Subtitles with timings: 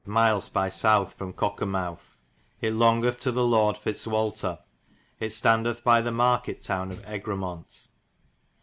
[0.03, 2.17] myles by sowth from Cokermuth.
[2.59, 2.71] Yt fo.
[2.71, 2.75] 72.
[2.75, 4.57] longith to the Lord Fizgualter.
[5.19, 7.85] Yt stondeth by the market towne of Egremont.